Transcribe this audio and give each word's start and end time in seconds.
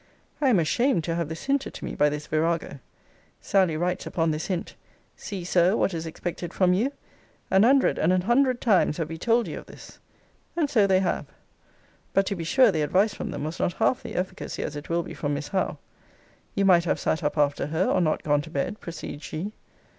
I 0.41 0.49
am 0.49 0.57
ashamed 0.57 1.03
to 1.03 1.13
have 1.13 1.29
this 1.29 1.43
hinted 1.43 1.75
to 1.75 1.85
me 1.85 1.93
by 1.93 2.09
this 2.09 2.25
virago. 2.25 2.79
Sally 3.39 3.77
writes 3.77 4.07
upon 4.07 4.31
this 4.31 4.47
hint 4.47 4.73
'See, 5.15 5.43
Sir, 5.43 5.75
what 5.75 5.93
is 5.93 6.07
expected 6.07 6.55
from 6.55 6.73
you. 6.73 6.91
An 7.51 7.61
hundred, 7.61 7.99
and 7.99 8.11
an 8.11 8.21
hundred 8.21 8.61
times 8.61 8.97
have 8.97 9.09
we 9.09 9.19
told 9.19 9.47
you 9.47 9.59
of 9.59 9.67
this.' 9.67 9.99
And 10.57 10.71
so 10.71 10.87
they 10.87 11.01
have. 11.01 11.27
But 12.13 12.25
to 12.25 12.35
be 12.35 12.43
sure, 12.43 12.71
the 12.71 12.81
advice 12.81 13.13
from 13.13 13.29
them 13.29 13.43
was 13.43 13.59
not 13.59 13.73
half 13.73 14.01
the 14.01 14.15
efficacy 14.15 14.63
as 14.63 14.75
it 14.75 14.89
will 14.89 15.03
be 15.03 15.13
from 15.13 15.35
Miss 15.35 15.49
Howe. 15.49 15.77
'You 16.55 16.65
might 16.65 16.85
have 16.85 16.99
sat 16.99 17.23
up 17.23 17.37
after 17.37 17.67
her, 17.67 17.85
or 17.85 18.01
not 18.01 18.23
gone 18.23 18.41
to 18.41 18.49
bed,' 18.49 18.79
proceeds 18.79 19.21
she. 19.23 19.53